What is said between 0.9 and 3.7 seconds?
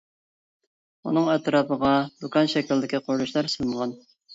ئۇنىڭ ئەتراپىغا دۇكان شەكلىدىكى قۇرۇلۇشلار